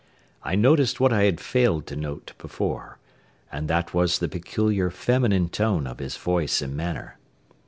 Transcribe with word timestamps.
I 0.41 0.55
noticed 0.55 0.99
what 0.99 1.13
I 1.13 1.25
had 1.25 1.39
failed 1.39 1.85
to 1.85 1.95
note 1.95 2.33
before, 2.39 2.97
and 3.51 3.67
that 3.67 3.93
was 3.93 4.17
the 4.17 4.27
peculiar 4.27 4.89
feminine 4.89 5.47
tone 5.47 5.85
of 5.85 5.99
his 5.99 6.17
voice 6.17 6.59
and 6.59 6.75
manner. 6.75 7.19